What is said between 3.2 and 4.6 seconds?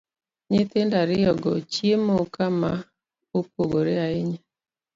opogore ahinya,